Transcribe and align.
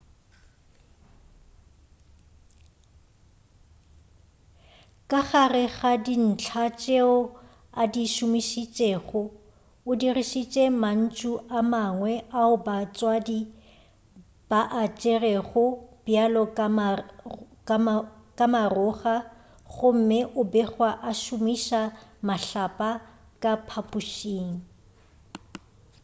ka 5.09 5.19
gare 5.29 5.65
ga 5.77 5.91
dintlha 6.05 6.65
tšeo 6.81 7.15
a 7.81 7.83
di 7.93 8.03
šomišitšego 8.13 9.21
o 9.89 9.91
dirišitše 9.99 10.63
mantšu 10.81 11.31
a 11.57 11.59
mangwe 11.71 12.13
ao 12.39 12.53
batswadi 12.65 13.39
ba 14.49 14.61
a 14.81 14.83
tšerego 14.99 15.65
bjalo 16.05 16.43
ka 18.39 18.47
maroga 18.55 19.15
gomme 19.75 20.19
o 20.39 20.41
begwa 20.53 20.89
a 21.09 21.11
šomiša 21.23 21.81
mahlapa 22.27 22.89
ka 23.41 23.51
phaphušing 23.67 24.49